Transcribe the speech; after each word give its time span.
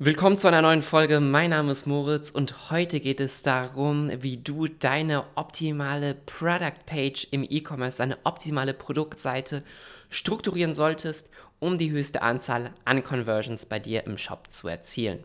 Willkommen 0.00 0.38
zu 0.38 0.48
einer 0.48 0.60
neuen 0.60 0.82
Folge. 0.82 1.20
Mein 1.20 1.50
Name 1.50 1.70
ist 1.70 1.86
Moritz 1.86 2.30
und 2.30 2.72
heute 2.72 2.98
geht 2.98 3.20
es 3.20 3.42
darum, 3.42 4.10
wie 4.22 4.38
du 4.38 4.66
deine 4.66 5.22
optimale 5.36 6.16
Product 6.26 6.84
Page 6.84 7.28
im 7.30 7.46
E-Commerce, 7.48 7.98
deine 7.98 8.18
optimale 8.24 8.74
Produktseite 8.74 9.62
strukturieren 10.10 10.74
solltest, 10.74 11.30
um 11.60 11.78
die 11.78 11.92
höchste 11.92 12.22
Anzahl 12.22 12.72
an 12.84 13.04
Conversions 13.04 13.66
bei 13.66 13.78
dir 13.78 14.04
im 14.04 14.18
Shop 14.18 14.50
zu 14.50 14.66
erzielen. 14.66 15.20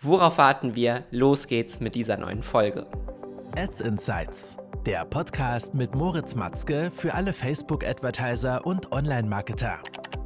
Worauf 0.00 0.38
warten 0.38 0.74
wir? 0.74 1.04
Los 1.10 1.46
geht's 1.46 1.80
mit 1.80 1.94
dieser 1.94 2.16
neuen 2.16 2.42
Folge. 2.42 2.86
Ads 3.58 3.82
Insights, 3.82 4.56
der 4.86 5.04
Podcast 5.04 5.74
mit 5.74 5.94
Moritz 5.94 6.34
Matzke 6.34 6.90
für 6.90 7.12
alle 7.12 7.34
Facebook-Advertiser 7.34 8.64
und 8.64 8.90
Online-Marketer. 8.90 9.80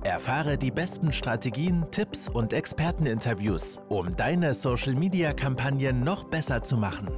Erfahre 0.04 0.56
die 0.56 0.70
besten 0.70 1.12
Strategien, 1.12 1.84
Tipps 1.90 2.28
und 2.28 2.52
Experteninterviews, 2.52 3.80
um 3.88 4.14
deine 4.14 4.54
Social-Media-Kampagnen 4.54 6.04
noch 6.04 6.24
besser 6.24 6.62
zu 6.62 6.76
machen. 6.76 7.08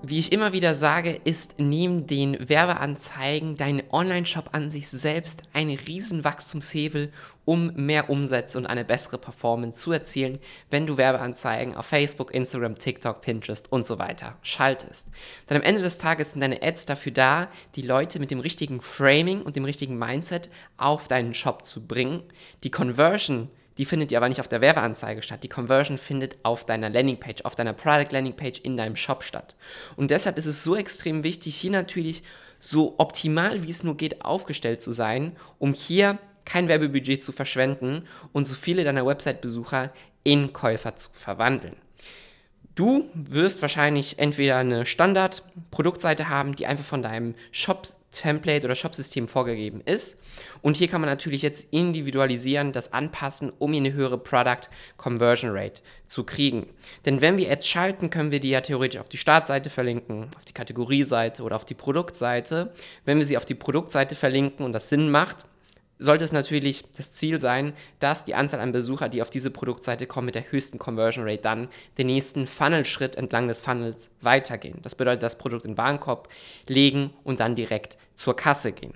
Wie 0.00 0.20
ich 0.20 0.30
immer 0.30 0.52
wieder 0.52 0.74
sage, 0.74 1.20
ist 1.24 1.56
neben 1.58 2.06
den 2.06 2.48
Werbeanzeigen 2.48 3.56
dein 3.56 3.82
Online-Shop 3.90 4.50
an 4.52 4.70
sich 4.70 4.88
selbst 4.88 5.42
ein 5.52 5.70
Riesenwachstumshebel, 5.70 7.12
um 7.44 7.72
mehr 7.74 8.08
Umsätze 8.08 8.58
und 8.58 8.66
eine 8.66 8.84
bessere 8.84 9.18
Performance 9.18 9.80
zu 9.80 9.90
erzielen, 9.90 10.38
wenn 10.70 10.86
du 10.86 10.98
Werbeanzeigen 10.98 11.74
auf 11.74 11.86
Facebook, 11.86 12.32
Instagram, 12.32 12.78
TikTok, 12.78 13.22
Pinterest 13.22 13.72
und 13.72 13.84
so 13.84 13.98
weiter 13.98 14.36
schaltest. 14.42 15.08
Denn 15.50 15.56
am 15.56 15.64
Ende 15.64 15.82
des 15.82 15.98
Tages 15.98 16.30
sind 16.30 16.42
deine 16.42 16.62
Ads 16.62 16.86
dafür 16.86 17.12
da, 17.12 17.48
die 17.74 17.82
Leute 17.82 18.20
mit 18.20 18.30
dem 18.30 18.38
richtigen 18.38 18.80
Framing 18.80 19.42
und 19.42 19.56
dem 19.56 19.64
richtigen 19.64 19.98
Mindset 19.98 20.48
auf 20.76 21.08
deinen 21.08 21.34
Shop 21.34 21.64
zu 21.64 21.84
bringen, 21.84 22.22
die 22.62 22.70
Conversion 22.70 23.50
die 23.78 23.84
findet 23.84 24.10
ja 24.10 24.18
aber 24.18 24.28
nicht 24.28 24.40
auf 24.40 24.48
der 24.48 24.60
Werbeanzeige 24.60 25.22
statt. 25.22 25.42
Die 25.44 25.48
Conversion 25.48 25.98
findet 25.98 26.36
auf 26.42 26.66
deiner 26.66 26.90
Landingpage, 26.90 27.44
auf 27.44 27.54
deiner 27.54 27.72
Product 27.72 28.12
Landingpage 28.12 28.60
in 28.60 28.76
deinem 28.76 28.96
Shop 28.96 29.22
statt. 29.22 29.54
Und 29.96 30.10
deshalb 30.10 30.36
ist 30.36 30.46
es 30.46 30.64
so 30.64 30.76
extrem 30.76 31.22
wichtig, 31.22 31.56
hier 31.56 31.70
natürlich 31.70 32.22
so 32.58 32.96
optimal 32.98 33.62
wie 33.62 33.70
es 33.70 33.84
nur 33.84 33.96
geht 33.96 34.24
aufgestellt 34.24 34.82
zu 34.82 34.90
sein, 34.90 35.36
um 35.58 35.72
hier 35.72 36.18
kein 36.44 36.68
Werbebudget 36.68 37.22
zu 37.22 37.30
verschwenden 37.30 38.02
und 38.32 38.46
so 38.46 38.54
viele 38.54 38.82
deiner 38.82 39.06
Website-Besucher 39.06 39.92
in 40.24 40.52
Käufer 40.52 40.96
zu 40.96 41.10
verwandeln. 41.12 41.76
Du 42.78 43.06
wirst 43.12 43.60
wahrscheinlich 43.60 44.20
entweder 44.20 44.56
eine 44.56 44.86
Standard-Produktseite 44.86 46.28
haben, 46.28 46.54
die 46.54 46.66
einfach 46.66 46.84
von 46.84 47.02
deinem 47.02 47.34
Shop-Template 47.50 48.64
oder 48.64 48.76
Shop-System 48.76 49.26
vorgegeben 49.26 49.82
ist. 49.84 50.22
Und 50.62 50.76
hier 50.76 50.86
kann 50.86 51.00
man 51.00 51.10
natürlich 51.10 51.42
jetzt 51.42 51.72
individualisieren, 51.72 52.70
das 52.70 52.92
anpassen, 52.92 53.50
um 53.58 53.74
eine 53.74 53.94
höhere 53.94 54.16
Product 54.16 54.70
Conversion 54.96 55.50
Rate 55.52 55.82
zu 56.06 56.22
kriegen. 56.22 56.70
Denn 57.04 57.20
wenn 57.20 57.36
wir 57.36 57.50
Ads 57.50 57.66
schalten, 57.66 58.10
können 58.10 58.30
wir 58.30 58.38
die 58.38 58.50
ja 58.50 58.60
theoretisch 58.60 59.00
auf 59.00 59.08
die 59.08 59.16
Startseite 59.16 59.70
verlinken, 59.70 60.28
auf 60.36 60.44
die 60.44 60.52
Kategorieseite 60.52 61.42
oder 61.42 61.56
auf 61.56 61.64
die 61.64 61.74
Produktseite. 61.74 62.72
Wenn 63.04 63.18
wir 63.18 63.26
sie 63.26 63.38
auf 63.38 63.44
die 63.44 63.56
Produktseite 63.56 64.14
verlinken 64.14 64.64
und 64.64 64.72
das 64.72 64.88
Sinn 64.88 65.10
macht, 65.10 65.46
sollte 65.98 66.24
es 66.24 66.32
natürlich 66.32 66.84
das 66.96 67.12
Ziel 67.12 67.40
sein, 67.40 67.72
dass 67.98 68.24
die 68.24 68.34
Anzahl 68.34 68.60
an 68.60 68.72
Besucher, 68.72 69.08
die 69.08 69.22
auf 69.22 69.30
diese 69.30 69.50
Produktseite 69.50 70.06
kommen, 70.06 70.26
mit 70.26 70.34
der 70.34 70.50
höchsten 70.50 70.78
Conversion 70.78 71.24
Rate 71.28 71.42
dann 71.42 71.68
den 71.96 72.06
nächsten 72.06 72.46
Funnel-Schritt 72.46 73.16
entlang 73.16 73.48
des 73.48 73.62
Funnels 73.62 74.10
weitergehen. 74.20 74.78
Das 74.82 74.94
bedeutet, 74.94 75.22
das 75.22 75.38
Produkt 75.38 75.64
in 75.64 75.72
den 75.72 75.78
Warenkorb 75.78 76.28
legen 76.66 77.10
und 77.24 77.40
dann 77.40 77.54
direkt 77.54 77.98
zur 78.14 78.36
Kasse 78.36 78.72
gehen. 78.72 78.94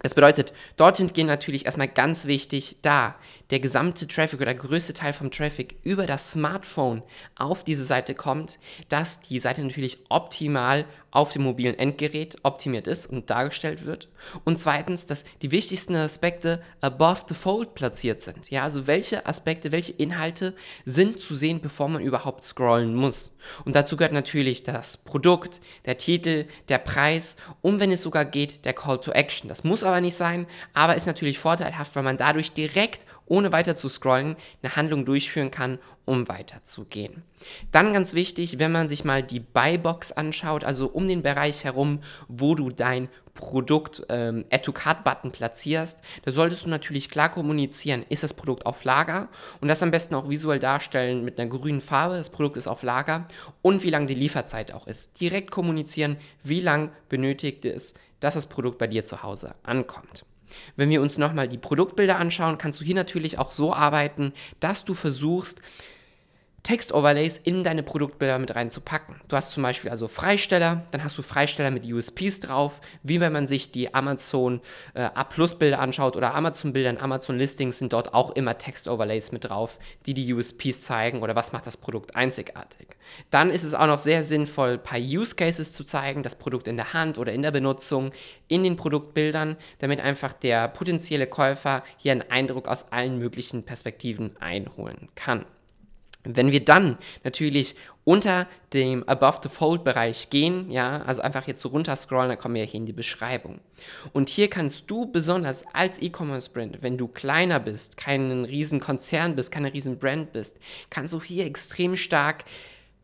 Das 0.00 0.14
bedeutet, 0.14 0.52
dorthin 0.76 1.12
gehen 1.12 1.26
natürlich 1.26 1.64
erstmal 1.64 1.88
ganz 1.88 2.26
wichtig, 2.26 2.76
da 2.82 3.16
der 3.50 3.60
gesamte 3.60 4.06
Traffic 4.06 4.40
oder 4.40 4.52
der 4.52 4.62
größte 4.62 4.94
Teil 4.94 5.12
vom 5.12 5.30
Traffic 5.30 5.76
über 5.82 6.06
das 6.06 6.32
Smartphone 6.32 7.02
auf 7.36 7.64
diese 7.64 7.84
Seite 7.84 8.14
kommt, 8.14 8.58
dass 8.88 9.20
die 9.20 9.40
Seite 9.40 9.62
natürlich 9.62 9.98
optimal 10.08 10.84
auf 11.10 11.32
dem 11.32 11.42
mobilen 11.42 11.78
Endgerät 11.78 12.36
optimiert 12.42 12.86
ist 12.86 13.06
und 13.06 13.30
dargestellt 13.30 13.86
wird. 13.86 14.08
Und 14.44 14.60
zweitens, 14.60 15.06
dass 15.06 15.24
die 15.40 15.50
wichtigsten 15.50 15.96
Aspekte 15.96 16.62
above 16.80 17.22
the 17.28 17.34
fold 17.34 17.74
platziert 17.74 18.20
sind. 18.20 18.50
Ja, 18.50 18.62
also 18.62 18.86
welche 18.86 19.26
Aspekte, 19.26 19.72
welche 19.72 19.92
Inhalte 19.92 20.54
sind 20.84 21.20
zu 21.20 21.34
sehen, 21.34 21.60
bevor 21.60 21.88
man 21.88 22.02
überhaupt 22.02 22.44
scrollen 22.44 22.94
muss. 22.94 23.34
Und 23.64 23.74
dazu 23.74 23.96
gehört 23.96 24.12
natürlich 24.12 24.64
das 24.64 24.98
Produkt, 24.98 25.60
der 25.86 25.96
Titel, 25.96 26.46
der 26.68 26.78
Preis 26.78 27.36
und 27.62 27.80
wenn 27.80 27.90
es 27.90 28.02
sogar 28.02 28.26
geht, 28.26 28.66
der 28.66 28.74
Call 28.74 29.00
to 29.00 29.12
Action. 29.12 29.48
Das 29.48 29.64
muss 29.64 29.84
aber 29.88 30.00
nicht 30.00 30.16
sein, 30.16 30.46
aber 30.74 30.94
ist 30.94 31.06
natürlich 31.06 31.38
vorteilhaft, 31.38 31.94
weil 31.96 32.02
man 32.02 32.16
dadurch 32.16 32.52
direkt 32.52 33.06
ohne 33.28 33.52
weiter 33.52 33.76
zu 33.76 33.88
scrollen, 33.88 34.36
eine 34.62 34.76
Handlung 34.76 35.04
durchführen 35.04 35.50
kann, 35.50 35.78
um 36.04 36.28
weiterzugehen. 36.28 37.22
Dann 37.70 37.92
ganz 37.92 38.14
wichtig, 38.14 38.58
wenn 38.58 38.72
man 38.72 38.88
sich 38.88 39.04
mal 39.04 39.22
die 39.22 39.40
Buybox 39.40 40.12
anschaut, 40.12 40.64
also 40.64 40.86
um 40.86 41.06
den 41.06 41.22
Bereich 41.22 41.64
herum, 41.64 42.00
wo 42.28 42.54
du 42.54 42.70
dein 42.70 43.08
Produkt 43.34 44.04
ähm, 44.08 44.44
Add 44.50 44.64
to 44.64 44.72
Card 44.72 45.04
Button 45.04 45.30
platzierst, 45.30 46.00
da 46.24 46.32
solltest 46.32 46.66
du 46.66 46.70
natürlich 46.70 47.08
klar 47.08 47.28
kommunizieren, 47.28 48.04
ist 48.08 48.24
das 48.24 48.34
Produkt 48.34 48.66
auf 48.66 48.82
Lager 48.82 49.28
und 49.60 49.68
das 49.68 49.82
am 49.82 49.92
besten 49.92 50.16
auch 50.16 50.28
visuell 50.28 50.58
darstellen 50.58 51.24
mit 51.24 51.38
einer 51.38 51.48
grünen 51.48 51.80
Farbe, 51.80 52.16
das 52.16 52.30
Produkt 52.30 52.56
ist 52.56 52.66
auf 52.66 52.82
Lager 52.82 53.28
und 53.62 53.84
wie 53.84 53.90
lang 53.90 54.08
die 54.08 54.14
Lieferzeit 54.14 54.72
auch 54.72 54.88
ist. 54.88 55.20
Direkt 55.20 55.52
kommunizieren, 55.52 56.16
wie 56.42 56.60
lang 56.60 56.90
benötigt 57.08 57.64
es, 57.64 57.94
dass 58.20 58.34
das 58.34 58.48
Produkt 58.48 58.78
bei 58.78 58.86
dir 58.86 59.04
zu 59.04 59.22
Hause 59.22 59.52
ankommt. 59.62 60.24
Wenn 60.76 60.90
wir 60.90 61.02
uns 61.02 61.18
nochmal 61.18 61.48
die 61.48 61.58
Produktbilder 61.58 62.16
anschauen, 62.16 62.58
kannst 62.58 62.80
du 62.80 62.84
hier 62.84 62.94
natürlich 62.94 63.38
auch 63.38 63.50
so 63.50 63.74
arbeiten, 63.74 64.32
dass 64.60 64.84
du 64.84 64.94
versuchst, 64.94 65.60
Text-Overlays 66.62 67.38
in 67.38 67.64
deine 67.64 67.82
Produktbilder 67.82 68.38
mit 68.38 68.54
reinzupacken. 68.54 69.16
Du 69.28 69.36
hast 69.36 69.52
zum 69.52 69.62
Beispiel 69.62 69.90
also 69.90 70.08
Freisteller, 70.08 70.82
dann 70.90 71.04
hast 71.04 71.16
du 71.16 71.22
Freisteller 71.22 71.70
mit 71.70 71.86
USPs 71.86 72.40
drauf, 72.40 72.80
wie 73.02 73.20
wenn 73.20 73.32
man 73.32 73.46
sich 73.46 73.70
die 73.70 73.94
Amazon 73.94 74.60
äh, 74.94 75.02
A-Plus-Bilder 75.02 75.78
anschaut 75.78 76.16
oder 76.16 76.34
Amazon-Bilder 76.34 76.90
in 76.90 76.98
Amazon-Listings 76.98 77.78
sind 77.78 77.92
dort 77.92 78.12
auch 78.12 78.32
immer 78.32 78.58
Text-Overlays 78.58 79.32
mit 79.32 79.48
drauf, 79.48 79.78
die 80.06 80.14
die 80.14 80.32
USPs 80.32 80.82
zeigen 80.82 81.22
oder 81.22 81.36
was 81.36 81.52
macht 81.52 81.66
das 81.66 81.76
Produkt 81.76 82.16
einzigartig. 82.16 82.88
Dann 83.30 83.50
ist 83.50 83.64
es 83.64 83.74
auch 83.74 83.86
noch 83.86 83.98
sehr 83.98 84.24
sinnvoll, 84.24 84.72
ein 84.72 84.82
paar 84.82 84.98
Use-Cases 84.98 85.72
zu 85.72 85.84
zeigen, 85.84 86.22
das 86.22 86.34
Produkt 86.36 86.68
in 86.68 86.76
der 86.76 86.92
Hand 86.92 87.18
oder 87.18 87.32
in 87.32 87.42
der 87.42 87.50
Benutzung 87.52 88.12
in 88.48 88.64
den 88.64 88.76
Produktbildern, 88.76 89.56
damit 89.78 90.00
einfach 90.00 90.32
der 90.32 90.68
potenzielle 90.68 91.26
Käufer 91.26 91.82
hier 91.96 92.12
einen 92.12 92.30
Eindruck 92.30 92.68
aus 92.68 92.92
allen 92.92 93.18
möglichen 93.18 93.64
Perspektiven 93.64 94.36
einholen 94.40 95.08
kann. 95.14 95.46
Wenn 96.24 96.52
wir 96.52 96.64
dann 96.64 96.98
natürlich 97.24 97.76
unter 98.04 98.48
dem 98.72 99.06
Above 99.08 99.38
the 99.42 99.48
Fold 99.48 99.84
Bereich 99.84 100.30
gehen, 100.30 100.70
ja, 100.70 101.02
also 101.02 101.22
einfach 101.22 101.46
jetzt 101.46 101.62
so 101.62 101.68
runter 101.68 101.94
scrollen, 101.94 102.30
dann 102.30 102.38
kommen 102.38 102.54
wir 102.56 102.64
hier 102.64 102.80
in 102.80 102.86
die 102.86 102.92
Beschreibung. 102.92 103.60
Und 104.12 104.28
hier 104.28 104.50
kannst 104.50 104.90
du 104.90 105.10
besonders 105.10 105.64
als 105.72 106.02
E-Commerce 106.02 106.50
Brand, 106.50 106.82
wenn 106.82 106.98
du 106.98 107.06
kleiner 107.06 107.60
bist, 107.60 107.96
kein 107.96 108.44
riesen 108.44 108.80
Konzern 108.80 109.36
bist, 109.36 109.52
keine 109.52 109.72
riesen 109.72 109.98
Brand 109.98 110.32
bist, 110.32 110.58
kannst 110.90 111.14
du 111.14 111.22
hier 111.22 111.46
extrem 111.46 111.96
stark 111.96 112.44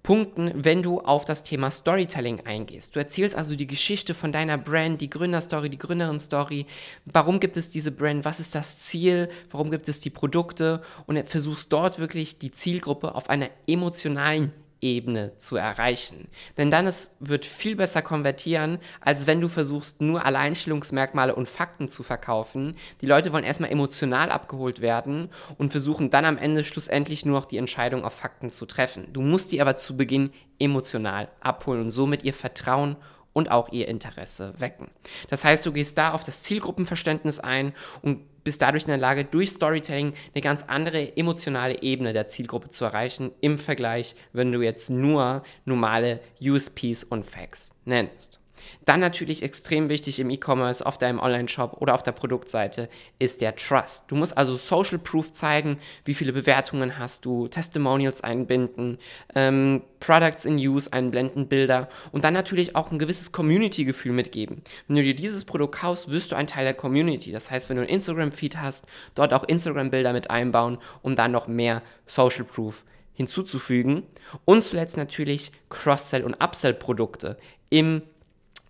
Punkten, 0.04 0.53
wenn 0.54 0.82
du 0.82 1.00
auf 1.00 1.25
das 1.25 1.44
Thema 1.44 1.70
Storytelling 1.70 2.42
eingehst. 2.44 2.94
Du 2.94 3.00
erzählst 3.00 3.34
also 3.34 3.56
die 3.56 3.66
Geschichte 3.66 4.12
von 4.12 4.32
deiner 4.32 4.59
Brand, 4.59 5.00
die 5.00 5.09
Gründerstory, 5.09 5.70
die 5.70 5.78
Gründerin-Story. 5.78 6.66
Warum 7.06 7.41
gibt 7.41 7.56
es 7.56 7.70
diese 7.70 7.91
Brand? 7.91 8.26
Was 8.26 8.38
ist 8.38 8.54
das 8.54 8.78
Ziel? 8.78 9.31
Warum 9.50 9.70
gibt 9.70 9.88
es 9.88 10.00
die 10.00 10.10
Produkte? 10.10 10.82
Und 11.06 11.26
versuchst 11.26 11.72
dort 11.72 11.98
wirklich 11.98 12.38
die 12.38 12.53
Zielgruppe 12.53 13.15
auf 13.15 13.31
einer 13.31 13.48
emotionalen 13.66 14.53
Ebene 14.84 15.37
zu 15.39 15.56
erreichen. 15.56 16.28
Denn 16.59 16.71
dann 16.71 16.87
es 16.87 17.17
wird 17.19 17.47
viel 17.47 17.75
besser 17.75 18.03
konvertieren, 18.03 18.78
als 19.00 19.27
wenn 19.27 19.41
du 19.41 19.49
versuchst, 19.49 20.03
nur 20.03 20.25
Alleinstellungsmerkmale 20.25 21.34
und 21.34 21.49
Fakten 21.49 21.89
zu 21.89 22.03
verkaufen. 22.03 22.77
Die 23.00 23.06
Leute 23.06 23.33
wollen 23.33 23.45
erstmal 23.45 23.72
emotional 23.72 24.31
abgeholt 24.31 24.83
werden 24.83 25.31
und 25.56 25.71
versuchen 25.71 26.11
dann 26.11 26.27
am 26.27 26.37
Ende 26.37 26.65
schlussendlich 26.65 27.25
nur 27.25 27.41
noch 27.41 27.47
die 27.47 27.57
Entscheidung 27.57 28.04
auf 28.04 28.13
Fakten 28.13 28.51
zu 28.51 28.66
treffen. 28.66 29.09
Du 29.13 29.22
musst 29.22 29.53
die 29.53 29.63
aber 29.63 29.77
zu 29.77 29.97
Beginn 29.97 30.31
emotional 30.59 31.28
abholen 31.41 31.81
und 31.81 31.91
somit 31.91 32.22
ihr 32.22 32.34
Vertrauen 32.34 32.97
und 33.33 33.51
auch 33.51 33.72
ihr 33.72 33.89
Interesse 33.89 34.53
wecken. 34.59 34.91
Das 35.31 35.45
heißt, 35.45 35.65
du 35.65 35.72
gehst 35.72 35.97
da 35.97 36.13
auf 36.13 36.25
das 36.25 36.42
Zielgruppenverständnis 36.42 37.41
ein 37.41 37.72
und 38.03 38.21
bist 38.45 38.63
dadurch 38.63 38.85
in 38.85 38.91
der 38.91 38.99
Lage, 38.99 39.25
durch 39.25 39.51
Storytelling 39.51 40.13
eine 40.35 40.43
ganz 40.43 40.63
andere 40.69 41.17
emotionale 41.17 41.83
Ebene 41.83 42.13
der 42.13 42.29
Zielgruppe 42.29 42.69
zu 42.69 42.85
erreichen 42.85 43.33
im 43.41 43.59
Vergleich, 43.59 44.15
wenn 44.33 44.53
du 44.53 44.63
jetzt 44.63 44.91
nur 44.91 45.43
normale 45.65 46.21
USPs 46.41 47.03
und 47.03 47.25
Facts 47.25 47.73
nennst. 47.85 48.39
Dann 48.84 49.01
natürlich 49.01 49.42
extrem 49.42 49.89
wichtig 49.89 50.21
im 50.21 50.30
E-Commerce, 50.30 50.84
auf 50.84 50.98
deinem 50.98 51.18
Online-Shop 51.18 51.77
oder 51.80 51.95
auf 51.95 52.03
der 52.03 52.12
Produktseite 52.12 52.89
ist 53.18 53.41
der 53.41 53.56
Trust. 53.56 54.10
Du 54.10 54.16
musst 54.16 54.36
also 54.36 54.56
Social 54.56 54.98
Proof 54.98 55.33
zeigen, 55.33 55.78
wie 56.04 56.15
viele 56.15 56.33
Bewertungen 56.33 56.98
hast 56.98 57.24
du, 57.24 57.48
Testimonials 57.48 58.22
einbinden, 58.22 58.98
ähm, 59.34 59.83
Products 60.01 60.45
in 60.45 60.56
Use 60.56 60.92
einblenden, 60.92 61.48
Bilder 61.48 61.89
und 62.12 62.24
dann 62.24 62.34
natürlich 62.34 62.77
auch 62.77 62.91
ein 62.91 62.98
gewisses 62.98 63.33
Community-Gefühl 63.33 64.12
mitgeben. 64.12 64.62
Wenn 64.86 64.97
du 64.97 65.03
dir 65.03 65.15
dieses 65.15 65.45
Produkt 65.45 65.77
kaufst, 65.77 66.10
wirst 66.10 66.33
du 66.33 66.36
ein 66.36 66.47
Teil 66.47 66.65
der 66.65 66.74
Community. 66.74 67.33
Das 67.33 67.50
heißt, 67.50 67.71
wenn 67.71 67.77
du 67.77 67.83
ein 67.83 67.89
Instagram-Feed 67.89 68.59
hast, 68.59 68.86
dort 69.15 69.33
auch 69.33 69.45
Instagram-Bilder 69.45 70.12
mit 70.12 70.30
einbauen, 70.30 70.78
um 71.03 71.16
dann 71.16 71.33
noch 71.33 71.47
mehr 71.47 71.83
Social 72.07 72.45
Proof 72.45 72.84
hinzuzufügen. 73.15 74.03
Und 74.45 74.62
zuletzt 74.62 74.97
natürlich 74.97 75.53
Cross-Sell- 75.71 76.24
und 76.24 76.34
Upsell-Produkte 76.42 77.39
im 77.71 78.03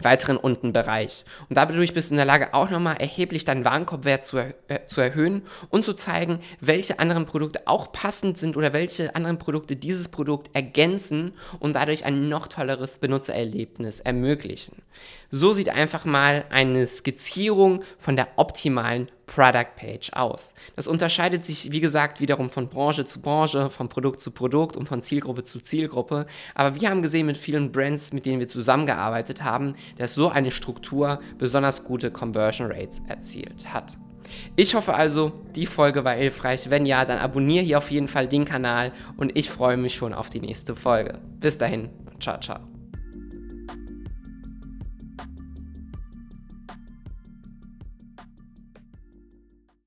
weiteren 0.04 0.36
unten 0.36 0.72
Bereich. 0.72 1.24
Und 1.48 1.56
dadurch 1.56 1.94
bist 1.94 2.10
du 2.10 2.14
in 2.14 2.18
der 2.18 2.26
Lage, 2.26 2.54
auch 2.54 2.70
nochmal 2.70 2.96
erheblich 2.98 3.44
deinen 3.44 3.64
Warenkorbwert 3.64 4.24
zu, 4.24 4.38
er 4.38 4.54
äh, 4.68 4.86
zu 4.86 5.00
erhöhen 5.00 5.42
und 5.70 5.84
zu 5.84 5.94
zeigen, 5.94 6.40
welche 6.60 6.98
anderen 6.98 7.26
Produkte 7.26 7.62
auch 7.66 7.92
passend 7.92 8.38
sind 8.38 8.56
oder 8.56 8.72
welche 8.72 9.14
anderen 9.14 9.38
Produkte 9.38 9.76
dieses 9.76 10.08
Produkt 10.08 10.54
ergänzen 10.54 11.32
und 11.58 11.74
dadurch 11.74 12.04
ein 12.04 12.28
noch 12.28 12.46
tolleres 12.48 12.98
Benutzererlebnis 12.98 14.00
ermöglichen. 14.00 14.82
So 15.30 15.52
sieht 15.52 15.68
einfach 15.68 16.04
mal 16.04 16.44
eine 16.50 16.86
Skizzierung 16.86 17.82
von 17.98 18.16
der 18.16 18.28
optimalen 18.36 19.08
Product 19.26 19.76
Page 19.76 20.12
aus. 20.12 20.54
Das 20.76 20.86
unterscheidet 20.86 21.44
sich, 21.44 21.72
wie 21.72 21.80
gesagt, 21.80 22.20
wiederum 22.20 22.50
von 22.50 22.68
Branche 22.68 23.04
zu 23.04 23.20
Branche, 23.20 23.70
von 23.70 23.88
Produkt 23.88 24.20
zu 24.20 24.30
Produkt 24.30 24.76
und 24.76 24.88
von 24.88 25.02
Zielgruppe 25.02 25.42
zu 25.42 25.60
Zielgruppe. 25.60 26.26
Aber 26.54 26.80
wir 26.80 26.90
haben 26.90 27.02
gesehen 27.02 27.26
mit 27.26 27.38
vielen 27.38 27.72
Brands, 27.72 28.12
mit 28.12 28.26
denen 28.26 28.40
wir 28.40 28.48
zusammengearbeitet 28.48 29.42
haben, 29.42 29.74
dass 29.98 30.14
so 30.14 30.28
eine 30.28 30.50
Struktur 30.50 31.20
besonders 31.38 31.84
gute 31.84 32.10
Conversion 32.10 32.70
Rates 32.70 33.02
erzielt 33.08 33.72
hat. 33.72 33.96
Ich 34.56 34.74
hoffe 34.74 34.94
also, 34.94 35.32
die 35.54 35.66
Folge 35.66 36.04
war 36.04 36.14
hilfreich. 36.14 36.70
Wenn 36.70 36.86
ja, 36.86 37.04
dann 37.04 37.18
abonniere 37.18 37.64
hier 37.64 37.78
auf 37.78 37.90
jeden 37.90 38.08
Fall 38.08 38.28
den 38.28 38.44
Kanal 38.44 38.92
und 39.16 39.36
ich 39.36 39.50
freue 39.50 39.76
mich 39.76 39.94
schon 39.94 40.14
auf 40.14 40.30
die 40.30 40.40
nächste 40.40 40.74
Folge. 40.74 41.20
Bis 41.40 41.58
dahin, 41.58 41.90
ciao, 42.20 42.38
ciao. 42.40 42.73